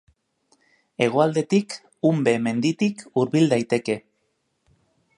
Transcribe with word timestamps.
Hegoaldetik 1.05 1.77
Unbe 2.11 2.35
menditik 2.49 3.07
hurbil 3.13 3.49
daiteke. 3.55 4.03